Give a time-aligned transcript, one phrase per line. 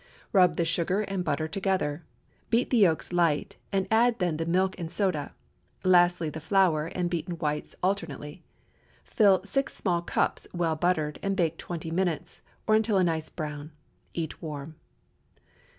[0.33, 2.03] Rub the sugar and butter together;
[2.49, 5.35] beat the yolks light, and add then the milk and soda;
[5.83, 8.43] lastly the flour and beaten whites alternately.
[9.03, 13.73] Fill six small cups, well buttered, and bake twenty minutes, or until a nice brown.
[14.15, 14.73] Eat warm.